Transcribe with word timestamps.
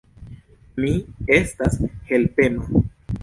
Mi 0.85 0.93
estas 1.37 1.77
helpema. 2.13 2.81